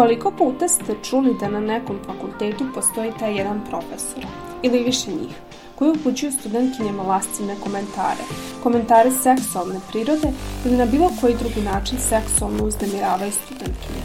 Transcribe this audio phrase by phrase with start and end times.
[0.00, 4.26] Koliko puta ste čuli da na nekom fakultetu postoji taj jedan profesor
[4.62, 5.34] ili više njih
[5.74, 8.24] koji upućuju studentkinjama lascivne komentare,
[8.62, 10.32] komentare seksualne prirode
[10.64, 14.02] ili na bilo koji drugi način seksualno uznemiravaju studentkinje.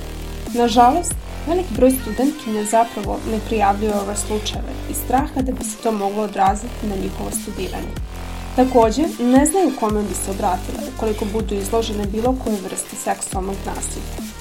[0.53, 1.13] Nažalost,
[1.47, 6.23] velik broj studentkinja zapravo ne prijavljuje ove slučajeve iz straha da bi se to moglo
[6.23, 7.93] odraziti na njihovo studiranje.
[8.55, 14.34] Takođe, ne znaju kome bi se obratile ukoliko budu izložene bilo koje vrste seksualnog nasilja.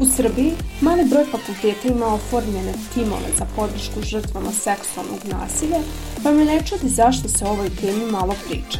[0.00, 5.78] U Srbiji mali broj fakulteta ima oformljene timove za podršku žrtvama seksualnog nasilja,
[6.22, 8.78] pa me ne čudi zašto se o ovoj temi malo priča.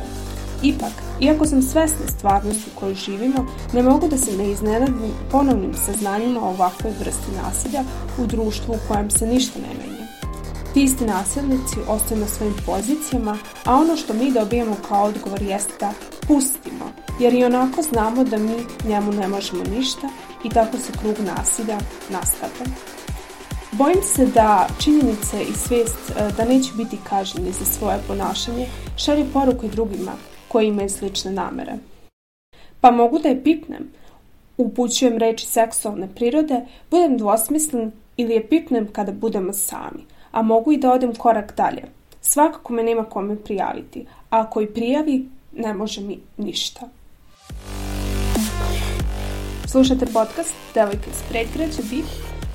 [0.62, 5.74] Ipak, iako sam svesna stvarnosti u kojoj živimo, ne mogu da se ne iznenadim ponovnim
[5.86, 7.82] saznanjima o ovakvoj vrsti nasilja
[8.18, 10.06] u društvu u kojem se ništa ne menja.
[10.74, 15.72] Ti isti nasilnici ostaju na svojim pozicijama, a ono što mi dobijemo kao odgovor jeste
[15.80, 15.92] da
[16.26, 18.56] pustimo, jer i onako znamo da mi
[18.88, 20.08] njemu ne možemo ništa
[20.44, 21.78] i tako se krug nasilja
[22.10, 22.66] nastavlja.
[23.72, 29.26] Bojim se da činjenice i svest e, da neće biti kažnjeni za svoje ponašanje šalje
[29.32, 30.12] poruku i drugima
[30.48, 31.72] koji imaju slične namere.
[32.80, 33.90] Pa mogu da je pipnem,
[34.56, 40.76] upućujem reči seksualne prirode, budem dvosmislen ili je pipnem kada budemo sami, a mogu i
[40.76, 41.82] da odem korak dalje.
[42.20, 46.88] Svakako me nema kome prijaviti, a ako i prijavi, ne može mi ništa.
[49.70, 52.06] Slušate podcast Devojka iz predgrađa BIP.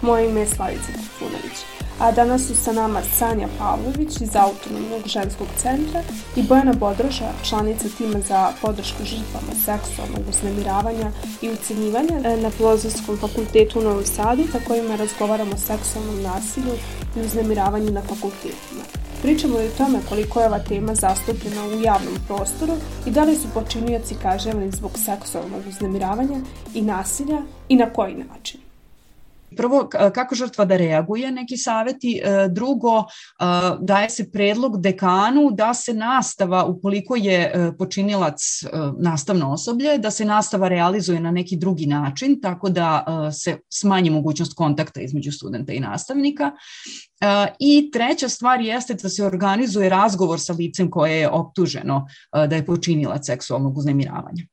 [0.01, 1.57] Moje ime je Slavica Trifunović.
[1.99, 6.01] A danas su sa nama Sanja Pavlović iz Autonomnog ženskog centra
[6.35, 13.79] i Bojana Bodroža, članica tima za podršku žrtvama seksualnog uznemiravanja i ucenjivanja na Filozofskom fakultetu
[13.79, 16.73] u Novom Sadu, sa kojima razgovaramo o seksualnom nasilju
[17.15, 19.02] i uznemiravanju na fakultetima.
[19.23, 22.73] Pričamo i o tome koliko je ova tema zastupljena u javnom prostoru
[23.07, 26.39] i da li su počinioci kažnjavani zbog seksualnog uznemiravanja
[26.73, 28.59] i nasilja i na koji način.
[29.55, 32.21] Prvo, kako žrtva da reaguje, neki saveti.
[32.23, 33.03] E, drugo, e,
[33.81, 38.41] daje se predlog dekanu da se nastava, ukoliko je e, počinilac
[38.99, 44.53] nastavno osoblje, da se nastava realizuje na neki drugi način, tako da se smanji mogućnost
[44.53, 46.51] kontakta između studenta i nastavnika.
[47.59, 52.65] I treća stvar jeste da se organizuje razgovor sa licem koje je optuženo da je
[52.65, 54.43] počinilac seksualnog uznemiravanja.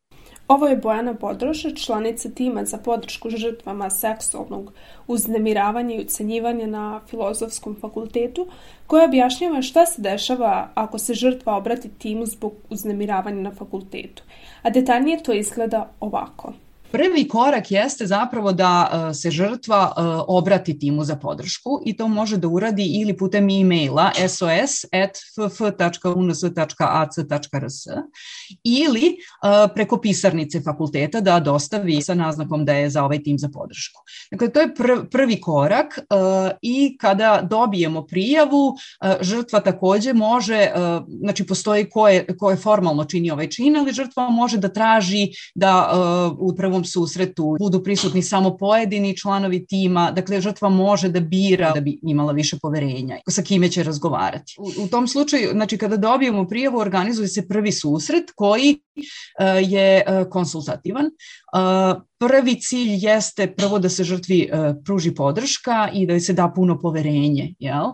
[0.50, 4.72] Ovo je Bojana Bodroša, članica tima za podršku žrtvama seksualnog
[5.06, 8.46] uznemiravanja i ucenjivanja na Filozofskom fakultetu,
[8.86, 14.22] koja objašnjava šta se dešava ako se žrtva obrati timu zbog uznemiravanja na fakultetu.
[14.62, 16.52] A detaljnije to izgleda ovako.
[16.92, 22.08] Prvi korak jeste zapravo da e, se žrtva e, obrati timu za podršku i to
[22.08, 24.90] može da uradi ili putem e-maila sos.ff.uns.ac.rs
[28.64, 29.14] ili e,
[29.74, 34.00] preko pisarnice fakulteta da dostavi sa naznakom da je za ovaj tim za podršku.
[34.30, 34.74] Dakle, to je
[35.10, 35.98] prvi korak
[36.62, 38.76] i kada dobijemo prijavu,
[39.20, 40.70] žrtva takođe može,
[41.20, 45.28] znači postoji ko je, ko je formalno čini ovaj čin, ali žrtva može da traži
[45.54, 45.92] da
[46.38, 51.80] u prvom susretu budu prisutni samo pojedini članovi tima, dakle žrtva može da bira da
[51.80, 54.56] bi imala više poverenja sa kime će razgovarati.
[54.58, 60.02] U, u tom slučaju, znači kada dobijemo prijavu, organizuje se prvi susret koji uh, je
[60.06, 61.10] uh, konsultativan.
[62.18, 64.50] Prvi cilj jeste prvo da se žrtvi
[64.84, 67.86] pruži podrška i da se da puno poverenje, jel?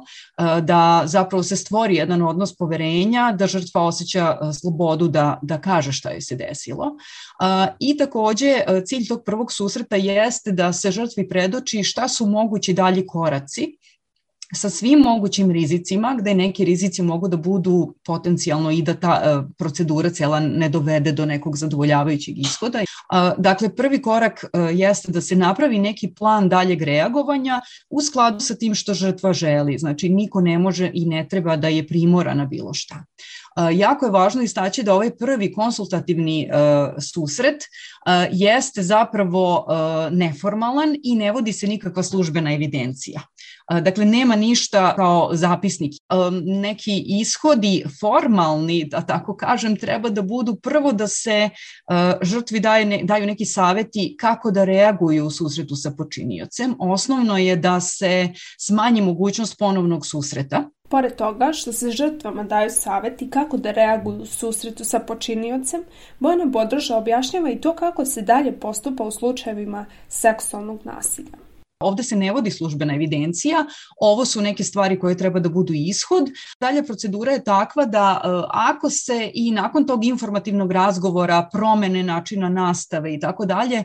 [0.62, 6.10] da zapravo se stvori jedan odnos poverenja, da žrtva osjeća slobodu da, da kaže šta
[6.10, 6.96] joj se desilo.
[7.80, 13.06] I takođe cilj tog prvog susreta jeste da se žrtvi predoči šta su mogući dalji
[13.06, 13.78] koraci
[14.54, 19.54] sa svim mogućim rizicima, gde neki rizici mogu da budu potencijalno i da ta e,
[19.58, 22.82] procedura cela ne dovede do nekog zadovoljavajućeg ishoda.
[23.38, 28.54] Dakle, prvi korak e, jeste da se napravi neki plan daljeg reagovanja u skladu sa
[28.54, 29.78] tim što žrtva želi.
[29.78, 33.04] Znači, niko ne može i ne treba da je primora na bilo šta.
[33.72, 36.48] Jako je važno istaći da ovaj prvi konsultativni
[37.12, 37.64] susret
[38.32, 39.66] jeste zapravo
[40.10, 43.20] neformalan i ne vodi se nikakva službena evidencija.
[43.82, 45.92] Dakle, nema ništa kao zapisnik.
[46.44, 51.50] Neki ishodi formalni, da tako kažem, treba da budu prvo da se
[52.22, 56.74] žrtvi daje, daju neki saveti kako da reaguju u susretu sa počiniocem.
[56.78, 58.28] Osnovno je da se
[58.58, 64.26] smanji mogućnost ponovnog susreta, Pored toga što se žrtvama daju saveti kako da reaguju u
[64.26, 65.80] susretu sa počiniocem,
[66.18, 71.45] Bojana Bodroža objašnjava i to kako se dalje postupa u slučajevima seksualnog nasilja.
[71.80, 73.64] Ovde se ne vodi službena evidencija,
[74.00, 76.30] ovo su neke stvari koje treba da budu ishod.
[76.60, 82.48] Dalje procedura je takva da e, ako se i nakon tog informativnog razgovora, promene načina
[82.48, 83.84] nastave i tako dalje, e,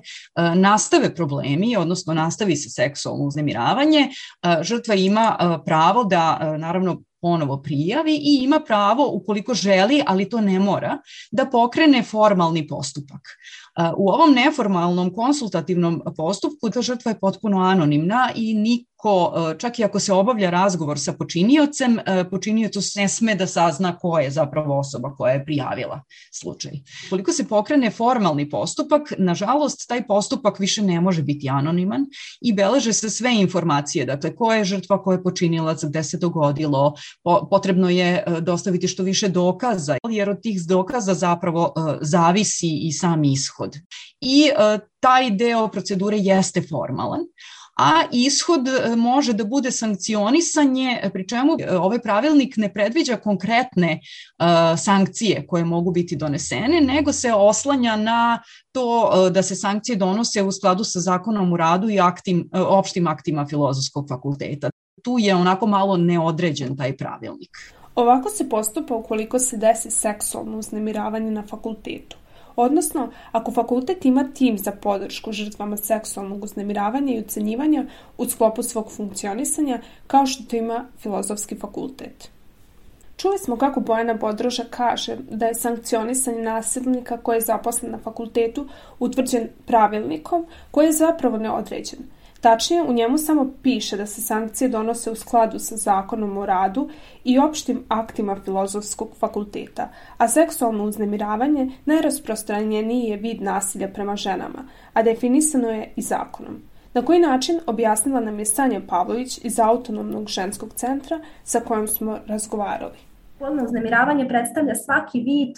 [0.55, 8.15] nastave problemi, odnosno nastavi se seksualno uznemiravanje, e, žrtva ima pravo da naravno ponovo prijavi
[8.15, 10.97] i ima pravo, ukoliko želi, ali to ne mora,
[11.31, 13.21] da pokrene formalni postupak.
[13.97, 19.83] U ovom neformalnom konsultativnom postupku ta žrtva je potpuno anonimna i niko, e, čak i
[19.83, 24.79] ako se obavlja razgovor sa počiniocem, e, počiniocu ne sme da sazna ko je zapravo
[24.79, 26.01] osoba koja je prijavila
[26.33, 26.71] slučaj.
[27.09, 32.05] Koliko se pokrene formalni postupak, nažalost, taj postupak više ne može biti anoniman
[32.41, 36.93] i beleže se sve informacije, dakle, ko je žrtva, ko je počinilac, gde se dogodilo,
[37.49, 43.23] potrebno je e, dostaviti što više dokaza, jer od tih dokaza zapravo zavisi i sam
[43.23, 43.77] ishod ishod.
[44.21, 47.25] I e, taj deo procedure jeste formalan
[47.77, 53.99] a ishod e, može da bude sankcionisanje, pri čemu e, ovaj pravilnik ne predviđa konkretne
[54.77, 58.41] sankcije koje mogu biti donesene, nego se oslanja na
[58.71, 63.45] to da se sankcije donose u skladu sa zakonom u radu i aktim, opštim aktima
[63.49, 64.69] filozofskog fakulteta.
[65.03, 67.57] Tu je onako malo neodređen taj pravilnik.
[67.95, 72.20] Ovako se postupa ukoliko se desi seksualno uznemiravanje na fakultetu.
[72.55, 77.85] Odnosno, ako fakultet ima tim za podršku žrtvama seksualnog uznemiravanja i ucenjivanja
[78.17, 82.29] u sklopu svog funkcionisanja, kao što to ima filozofski fakultet.
[83.17, 88.67] Čuli smo kako Bojana Bodroža kaže da je sankcionisanje nasilnika koji je zaposlen na fakultetu
[88.99, 91.99] utvrđen pravilnikom koji je zapravo neodređen–
[92.41, 96.89] Tačnije, u njemu samo piše da se sankcije donose u skladu sa zakonom o radu
[97.23, 105.03] i opštim aktima filozofskog fakulteta, a seksualno uznemiravanje najrasprostranjeniji je vid nasilja prema ženama, a
[105.03, 106.61] definisano je i zakonom.
[106.93, 112.17] Na koji način objasnila nam je Sanja Pavlović iz Autonomnog ženskog centra sa kojom smo
[112.27, 112.97] razgovarali.
[113.39, 115.55] Polno uznemiravanje predstavlja svaki vid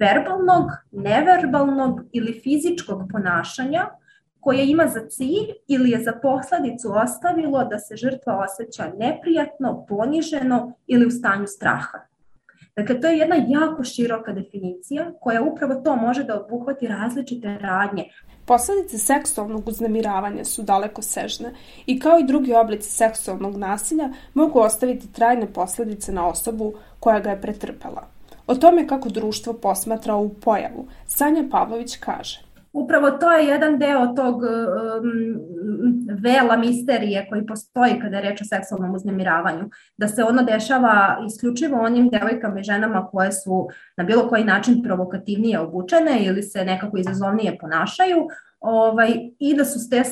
[0.00, 3.86] verbalnog, neverbalnog ili fizičkog ponašanja
[4.40, 10.72] koje ima za cilj ili je za posledicu ostavilo da se žrtva osjeća neprijatno, poniženo
[10.86, 11.98] ili u stanju straha.
[12.76, 18.04] Dakle, to je jedna jako široka definicija koja upravo to može da obuhvati različite radnje.
[18.44, 21.54] Posledice seksualnog uznemiravanja su daleko sežne
[21.86, 27.30] i kao i drugi oblici seksualnog nasilja mogu ostaviti trajne posledice na osobu koja ga
[27.30, 28.06] je pretrpela.
[28.46, 34.06] O tome kako društvo posmatra ovu pojavu, Sanja Pavlović kaže upravo to je jedan deo
[34.06, 35.40] tog um,
[36.20, 39.70] vela misterije koji postoji kada je reč o seksualnom uznemiravanju.
[39.96, 44.82] Da se ono dešava isključivo onim devojkama i ženama koje su na bilo koji način
[44.82, 48.28] provokativnije obučene ili se nekako izazovnije ponašaju,
[48.60, 49.08] ovaj,
[49.38, 50.02] i da su ste,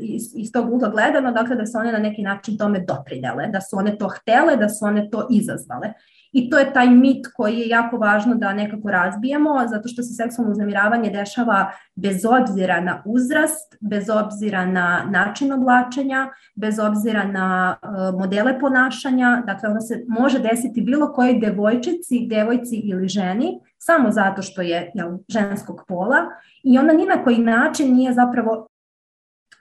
[0.00, 3.60] iz, iz tog ugla gledano, dakle da su one na neki način tome doprinele, da
[3.60, 5.92] su one to htele, da su one to izazvale.
[6.32, 10.14] I to je taj mit koji je jako važno da nekako razbijemo, zato što se
[10.14, 17.76] seksualno uznemiravanje dešava bez obzira na uzrast, bez obzira na način oblačenja, bez obzira na
[17.82, 19.42] uh, modele ponašanja.
[19.46, 24.90] Dakle, ono se može desiti bilo kojoj devojčici, devojci ili ženi, samo zato što je
[24.94, 26.16] jel, ženskog pola
[26.62, 28.66] i ona ni na koji način nije zapravo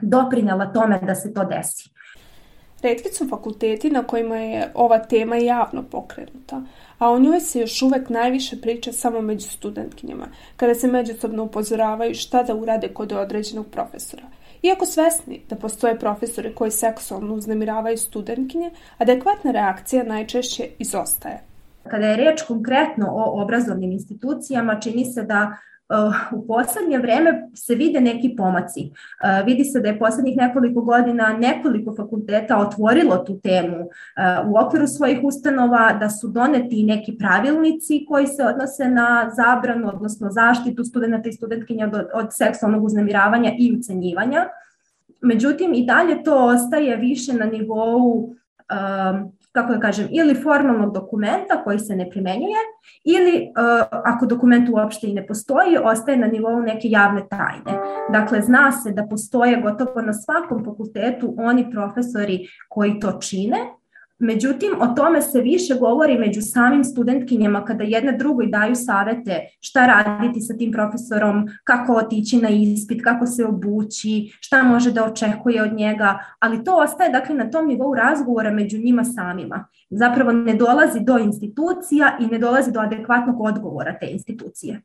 [0.01, 1.89] doprinela tome da se to desi.
[2.81, 6.62] Redki su fakulteti na kojima je ova tema javno pokrenuta,
[6.98, 12.16] a o njoj se još uvek najviše priča samo među studentkinjama, kada se međusobno upozoravaju
[12.16, 14.24] šta da urade kod određenog profesora.
[14.62, 21.55] Iako svesni da postoje profesori koji seksualno uznemiravaju studentkinje, adekvatna reakcija najčešće izostaje.
[21.89, 25.57] Kada je reč konkretno o obrazovnim institucijama, čini se da
[26.31, 28.92] u poslednje vreme se vide neki pomaci.
[29.45, 33.89] Vidi se da je poslednjih nekoliko godina nekoliko fakulteta otvorilo tu temu
[34.47, 40.31] u okviru svojih ustanova, da su doneti neki pravilnici koji se odnose na zabranu, odnosno
[40.31, 44.45] zaštitu studenta i studentkinja od seksualnog uznemiravanja i ucenjivanja.
[45.21, 48.33] Međutim, i dalje to ostaje više na nivou
[49.56, 52.62] kako da kažem, ili formalnog dokumenta koji se ne primenjuje
[53.04, 57.80] ili uh, ako dokument uopšte i ne postoji, ostaje na nivou neke javne tajne.
[58.12, 63.57] Dakle, zna se da postoje gotovo na svakom fakultetu oni profesori koji to čine,
[64.19, 69.86] Međutim, o tome se više govori među samim studentkinjama kada jedne drugoj daju savete šta
[69.86, 75.64] raditi sa tim profesorom, kako otići na ispit, kako se obući, šta može da očekuje
[75.64, 79.68] od njega, ali to ostaje dakle na tom nivou razgovora među njima samima.
[79.90, 84.81] Zapravo ne dolazi do institucija i ne dolazi do adekvatnog odgovora te institucije.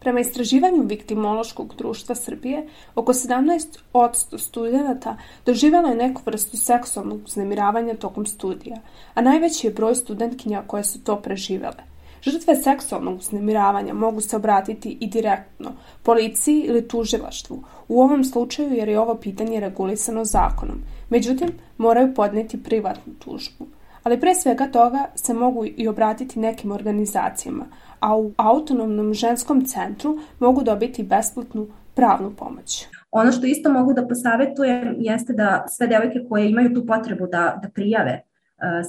[0.00, 5.16] Prema istraživanju Viktimološkog društva Srbije, oko 17% studenta
[5.46, 8.76] doživjelo je neku vrstu seksualnog uznemiravanja tokom studija,
[9.14, 11.82] a najveći je broj studentkinja koje su to preživele.
[12.22, 18.88] Žrtve seksualnog uznemiravanja mogu se obratiti i direktno policiji ili tužilaštvu, u ovom slučaju jer
[18.88, 20.82] je ovo pitanje regulisano zakonom.
[21.10, 23.66] Međutim, moraju podneti privatnu tužbu.
[24.02, 27.66] Ali pre svega toga se mogu i obratiti nekim organizacijama,
[28.00, 32.86] a u autonomnom ženskom centru mogu dobiti besplatnu pravnu pomoć.
[33.10, 37.60] Ono što isto mogu da posavetujem jeste da sve devojke koje imaju tu potrebu da,
[37.62, 38.22] da prijave e,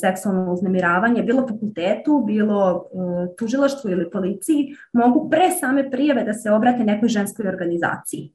[0.02, 6.52] seksualno uznemiravanje, bilo fakultetu, bilo e, tužilaštvu ili policiji, mogu pre same prijave da se
[6.52, 8.32] obrate nekoj ženskoj organizaciji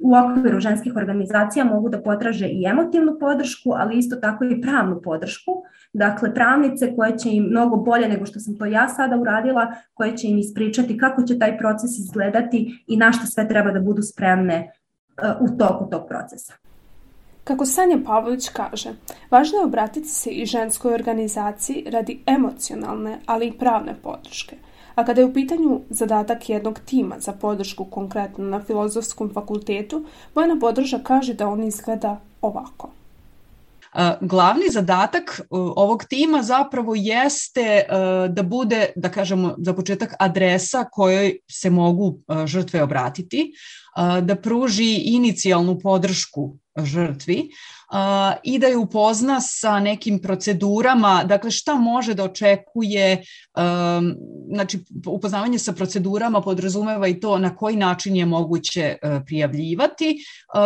[0.00, 5.00] u okviru ženskih organizacija mogu da potraže i emotivnu podršku, ali isto tako i pravnu
[5.04, 5.52] podršku.
[5.92, 10.16] Dakle, pravnice koje će im mnogo bolje nego što sam to ja sada uradila, koje
[10.16, 14.02] će im ispričati kako će taj proces izgledati i na što sve treba da budu
[14.02, 14.70] spremne e,
[15.40, 16.52] u toku tog procesa.
[17.44, 18.90] Kako Sanja Pavlović kaže,
[19.30, 24.56] važno je obratiti se i ženskoj organizaciji radi emocionalne, ali i pravne podrške–
[24.98, 30.58] A kada je u pitanju zadatak jednog tima za podršku konkretno na filozofskom fakultetu, Bojana
[30.60, 32.90] Podrža kaže da on izgleda ovako.
[34.20, 37.84] Glavni zadatak ovog tima zapravo jeste
[38.28, 43.52] da bude, da kažemo, za početak adresa kojoj se mogu žrtve obratiti,
[44.22, 47.50] da pruži inicijalnu podršku žrtvi
[48.42, 53.22] i da je upozna sa nekim procedurama, dakle šta može da očekuje,
[54.54, 60.16] znači upoznavanje sa procedurama podrazumeva i to na koji način je moguće prijavljivati,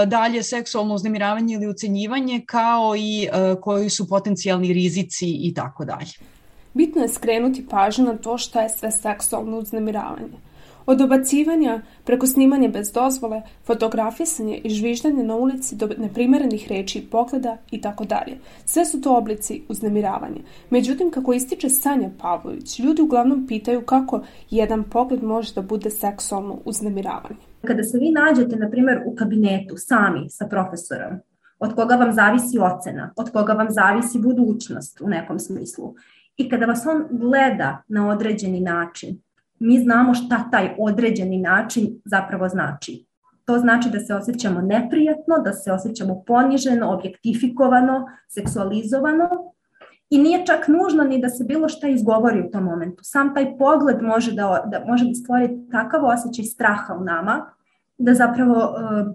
[0.06, 3.28] dalje seksualno uznemiravanje ili ucenjivanje kao i
[3.60, 6.12] koji su potencijalni rizici i tako dalje.
[6.74, 10.51] Bitno je skrenuti pažnju na to šta je sve seksualno uznemiravanje
[10.86, 17.02] Od obacivanja, preko snimanja bez dozvole, fotografisanje i žviždanje na ulici do neprimerenih reči i
[17.02, 18.38] pogleda i tako dalje.
[18.64, 20.40] Sve su to oblici uznemiravanja.
[20.70, 26.58] Međutim, kako ističe Sanja Pavlović, ljudi uglavnom pitaju kako jedan pogled može da bude seksualno
[26.64, 27.40] uznemiravanje.
[27.66, 31.18] Kada se vi nađete, na primjer, u kabinetu sami sa profesorom,
[31.58, 35.94] od koga vam zavisi ocena, od koga vam zavisi budućnost u nekom smislu,
[36.36, 39.20] i kada vas on gleda na određeni način,
[39.62, 43.06] mi znamo šta taj određeni način zapravo znači.
[43.44, 49.28] To znači da se osjećamo neprijatno, da se osjećamo poniženo, objektifikovano, seksualizovano
[50.10, 53.04] i nije čak nužno ni da se bilo šta izgovori u tom momentu.
[53.04, 57.46] Sam taj pogled može da, da, može da stvori takav osjećaj straha u nama
[57.98, 59.14] da zapravo uh,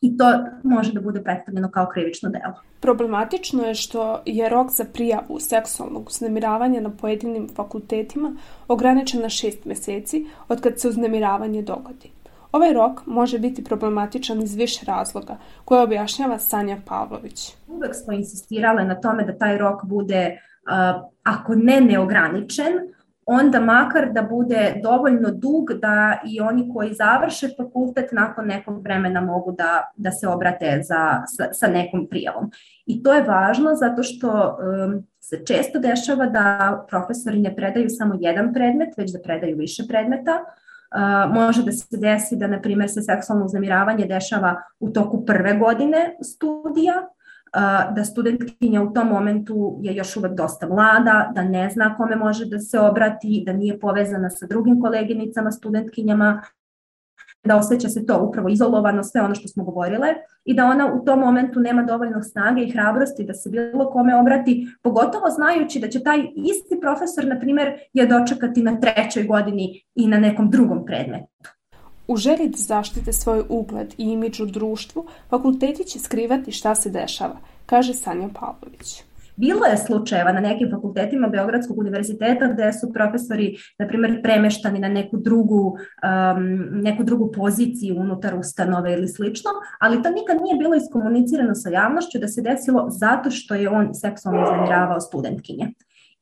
[0.00, 0.24] i to
[0.62, 2.54] može da bude predstavljeno kao krivično delo.
[2.80, 8.36] Problematično je što je rok za prijavu seksualnog uznemiravanja na pojedinim fakultetima
[8.68, 12.10] ograničen na šest meseci od kad se uznemiravanje dogodi.
[12.52, 17.56] Ovaj rok može biti problematičan iz više razloga, koje objašnjava Sanja Pavlović.
[17.68, 20.38] Uvek smo insistirale na tome da taj rok bude,
[21.22, 22.72] ako ne neograničen,
[23.26, 29.20] onda makar da bude dovoljno dug da i oni koji završe fakultet nakon nekog vremena
[29.20, 32.50] mogu da, da se obrate za, sa, sa nekom prijavom.
[32.86, 38.14] I to je važno zato što um, se često dešava da profesori ne predaju samo
[38.20, 40.38] jedan predmet, već da predaju više predmeta.
[40.40, 45.54] Uh, može da se desi da, na primjer, se seksualno uznamiravanje dešava u toku prve
[45.58, 46.94] godine studija,
[47.96, 52.44] da studentkinja u tom momentu je još uvek dosta mlada, da ne zna kome može
[52.44, 56.42] da se obrati, da nije povezana sa drugim koleginicama, studentkinjama,
[57.44, 60.08] da osjeća se to upravo izolovano, sve ono što smo govorile
[60.44, 64.16] i da ona u tom momentu nema dovoljno snage i hrabrosti da se bilo kome
[64.16, 69.82] obrati, pogotovo znajući da će taj isti profesor, na primer, je dočekati na trećoj godini
[69.94, 71.59] i na nekom drugom predmetu.
[72.10, 76.90] U želji da zaštite svoj ugled i imidž u društvu, fakulteti će skrivati šta se
[76.90, 77.36] dešava,
[77.66, 79.02] kaže Sanja Pavlović.
[79.36, 84.88] Bilo je slučajeva na nekim fakultetima Beogradskog univerziteta gde su profesori, na primjer, premeštani na
[84.88, 89.50] neku drugu, um, neku drugu poziciju unutar ustanove ili slično,
[89.80, 93.94] ali to nikad nije bilo iskomunicirano sa javnošću da se desilo zato što je on
[93.94, 95.72] seksualno zamiravao studentkinje.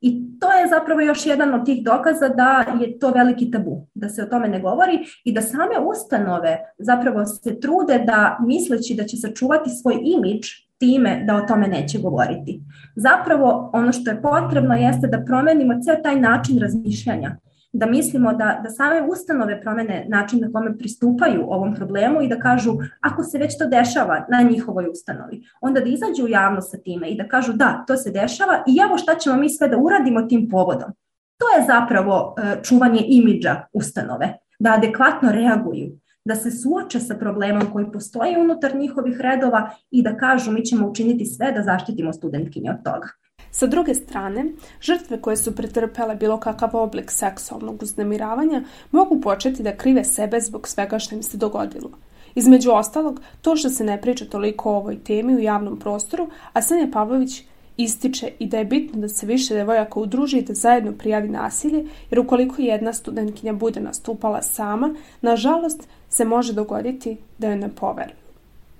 [0.01, 4.09] I to je zapravo još jedan od tih dokaza da je to veliki tabu, da
[4.09, 9.03] se o tome ne govori i da same ustanove zapravo se trude da misleći da
[9.03, 12.61] će sačuvati svoj imidž time da o tome neće govoriti.
[12.95, 17.37] Zapravo ono što je potrebno jeste da promenimo ceo taj način razmišljanja
[17.73, 22.39] da mislimo da, da same ustanove promene način na kome pristupaju ovom problemu i da
[22.39, 26.77] kažu ako se već to dešava na njihovoj ustanovi, onda da izađu u javnost sa
[26.77, 29.77] time i da kažu da, to se dešava i evo šta ćemo mi sve da
[29.77, 30.91] uradimo tim povodom.
[31.37, 34.33] To je zapravo uh, čuvanje imidža ustanove.
[34.59, 40.17] da adekvatno reaguju, da se suoče sa problemom koji postoji unutar njihovih redova i da
[40.17, 43.07] kažu mi ćemo učiniti sve da zaštitimo studentkinje od toga.
[43.51, 44.45] Sa druge strane,
[44.81, 50.67] žrtve koje su pretrpele bilo kakav oblik seksualnog uznemiravanja mogu početi da krive sebe zbog
[50.67, 51.89] svega što im se dogodilo.
[52.35, 56.61] Između ostalog, to što se ne priča toliko o ovoj temi u javnom prostoru, a
[56.61, 57.43] Sanja Pavlović
[57.77, 61.85] ističe i da je bitno da se više devojaka udruži i da zajedno prijavi nasilje,
[62.11, 68.15] jer ukoliko jedna studentkinja bude nastupala sama, nažalost se može dogoditi da joj ne poveruju.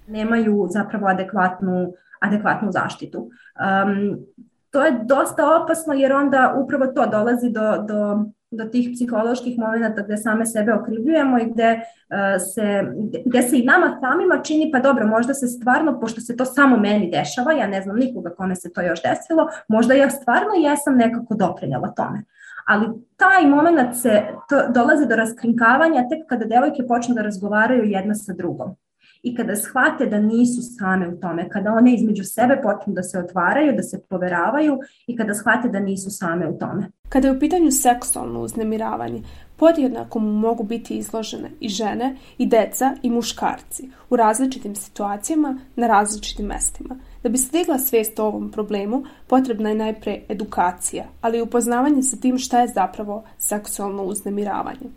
[0.07, 3.19] Nemaju zapravo adekvatnu, adekvatnu zaštitu.
[3.19, 4.25] Um,
[4.71, 10.01] to je dosta opasno jer onda upravo to dolazi do, do do tih psiholoških momenta
[10.01, 12.85] gde same sebe okrivljujemo i gde, uh, se,
[13.25, 16.77] gde se i nama samima čini pa dobro, možda se stvarno, pošto se to samo
[16.77, 20.95] meni dešava, ja ne znam nikoga kome se to još desilo, možda ja stvarno jesam
[20.95, 22.23] nekako doprinjala tome.
[22.65, 28.15] Ali taj moment se to, dolazi do raskrinkavanja tek kada devojke počnu da razgovaraju jedna
[28.15, 28.75] sa drugom
[29.23, 33.19] i kada shvate da nisu same u tome, kada one između sebe počnu da se
[33.19, 36.91] otvaraju, da se poveravaju i kada shvate da nisu same u tome.
[37.09, 39.21] Kada je u pitanju seksualno uznemiravanje,
[39.55, 45.87] podjednako mu mogu biti izložene i žene, i deca, i muškarci u različitim situacijama na
[45.87, 46.95] različitim mestima.
[47.23, 52.01] Da bi se digla svest o ovom problemu, potrebna je najpre edukacija, ali i upoznavanje
[52.01, 54.89] sa tim šta je zapravo seksualno uznemiravanje.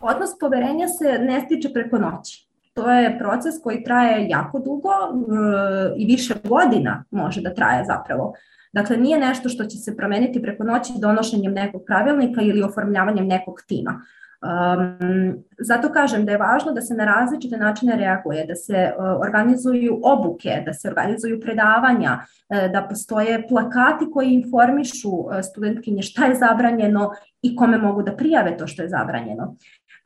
[0.00, 2.45] Odnos poverenja se ne stiče preko noći
[2.76, 8.32] to je proces koji traje jako dugo e, i više godina može da traje zapravo.
[8.72, 13.62] Dakle, nije nešto što će se promeniti preko noći donošenjem nekog pravilnika ili oformljavanjem nekog
[13.68, 14.00] tima.
[14.46, 19.04] Um, zato kažem da je važno da se na različite načine reaguje, da se uh,
[19.20, 26.26] organizuju obuke, da se organizuju predavanja, uh, da postoje plakati koji informišu uh, studentkinje šta
[26.26, 27.10] je zabranjeno
[27.42, 29.54] i kome mogu da prijave to što je zabranjeno.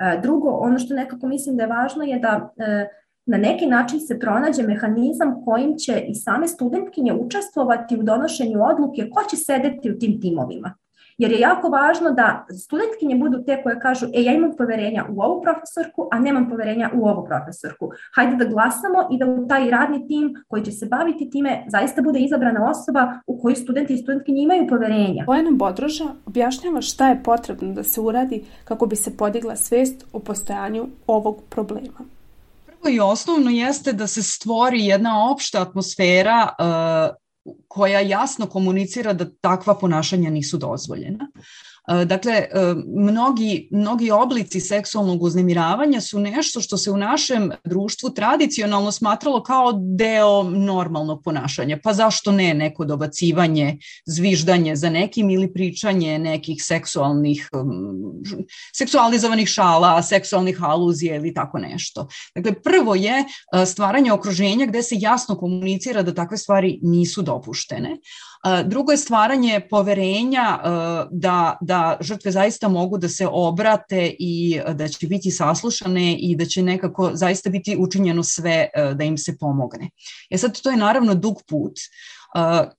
[0.01, 2.89] E, drugo, ono što nekako mislim da je važno je da e,
[3.27, 9.11] na neki način se pronađe mehanizam kojim će i same studentkinje učestvovati u donošenju odluke
[9.11, 10.75] ko će sedeti u tim timovima
[11.21, 15.23] jer je jako važno da studentkinje budu te koje kažu, e, ja imam poverenja u
[15.23, 17.91] ovu profesorku, a nemam poverenja u ovu profesorku.
[18.15, 22.03] Hajde da glasamo i da u taj radni tim koji će se baviti time zaista
[22.03, 25.25] bude izabrana osoba u koju studenti i studentkinje imaju poverenja.
[25.27, 30.19] Bojana Bodroža objašnjava šta je potrebno da se uradi kako bi se podigla svest o
[30.19, 32.01] postojanju ovog problema.
[32.67, 37.17] Prvo i osnovno jeste da se stvori jedna opšta atmosfera uh,
[37.69, 41.31] koja jasno komunicira da takva ponašanja nisu dozvoljena.
[41.91, 42.49] E, dakle, e,
[42.87, 49.73] mnogi, mnogi oblici seksualnog uznemiravanja su nešto što se u našem društvu tradicionalno smatralo kao
[49.97, 51.79] deo normalnog ponašanja.
[51.83, 57.49] Pa zašto ne neko dobacivanje, zviždanje za nekim ili pričanje nekih seksualnih,
[58.77, 62.09] seksualizovanih šala, seksualnih aluzija ili tako nešto.
[62.35, 67.97] Dakle, prvo je e, stvaranje okruženja gde se jasno komunicira da takve stvari nisu dopuštene.
[68.65, 70.59] Drugo je stvaranje poverenja
[71.11, 76.45] da, da žrtve zaista mogu da se obrate i da će biti saslušane i da
[76.45, 79.91] će nekako zaista biti učinjeno sve da im se pomogne.
[80.31, 81.73] E sad, to je naravno dug put,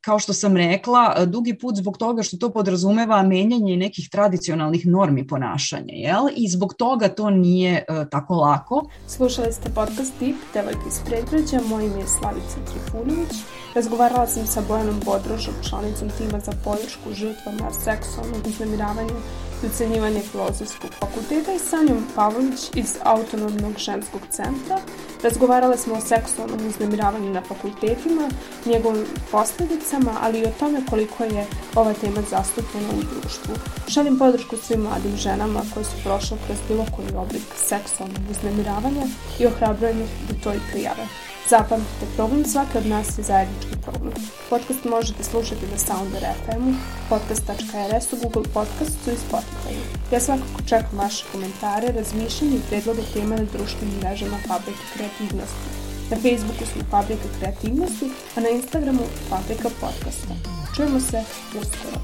[0.01, 5.27] kao što sam rekla, dugi put zbog toga što to podrazumeva menjanje nekih tradicionalnih normi
[5.27, 6.27] ponašanja, jel?
[6.35, 8.83] I zbog toga to nije uh, tako lako.
[9.07, 13.35] Slušali ste podcast Tip, Devojka iz Predgrađa, moj ime je Slavica Trifunović.
[13.75, 19.15] Razgovarala sam sa Bojanom Bodrožom, članicom tima za podršku žrtvama seksualnog uznemiravanja
[19.63, 24.78] i ucenjivanja filozofskog fakulteta i Sanjom Pavlović iz Autonomnog ženskog centra.
[25.24, 28.30] Razgovarale smo o seksualnom uznemiravanju na fakultetima,
[28.65, 31.45] njegovim posledicama, ali i o tome koliko je
[31.76, 33.56] ova tema zastupljena u društvu.
[33.88, 39.06] Želim podršku svim mladim ženama koje su prošle kroz bilo koji oblik seksualnog uznemiravanja
[39.39, 41.08] i ohrabrujem ih da to i prijave.
[41.49, 44.13] Zapamtite, problem svake od nas je zajednički problem.
[44.49, 46.73] Podcast možete slušati na Sounder FM-u,
[47.10, 49.75] podcast.rs u Google Podcastu i Spotify.
[50.12, 55.69] Ja svakako čekam vaše komentare, razmišljanje i predloge tema na društvenim mrežama Fabrike kreativnosti.
[56.12, 60.34] Na Facebooku smo Fabrika kreativnosti, a na Instagramu Fabrika podcasta.
[60.75, 61.23] Čujemo se
[61.60, 61.97] uskoro.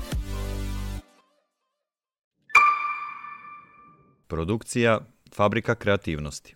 [4.28, 5.00] Produkcija
[5.36, 6.56] Fabrika kreativnosti